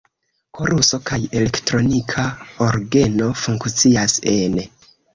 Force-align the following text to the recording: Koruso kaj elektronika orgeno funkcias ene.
Koruso 0.59 0.99
kaj 1.09 1.19
elektronika 1.41 2.25
orgeno 2.71 3.31
funkcias 3.47 4.21
ene. 4.39 4.71